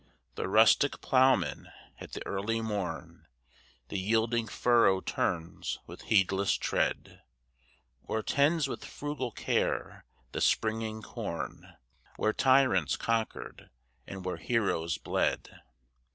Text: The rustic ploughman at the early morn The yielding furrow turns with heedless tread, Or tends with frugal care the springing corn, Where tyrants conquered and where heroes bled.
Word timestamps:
The 0.33 0.47
rustic 0.47 0.99
ploughman 0.99 1.71
at 1.99 2.13
the 2.13 2.25
early 2.25 2.59
morn 2.59 3.27
The 3.89 3.99
yielding 3.99 4.47
furrow 4.47 4.99
turns 4.99 5.77
with 5.85 6.01
heedless 6.01 6.53
tread, 6.55 7.21
Or 8.05 8.23
tends 8.23 8.67
with 8.67 8.83
frugal 8.83 9.29
care 9.31 10.05
the 10.31 10.41
springing 10.41 11.03
corn, 11.03 11.75
Where 12.15 12.33
tyrants 12.33 12.95
conquered 12.97 13.69
and 14.07 14.25
where 14.25 14.37
heroes 14.37 14.97
bled. 14.97 15.61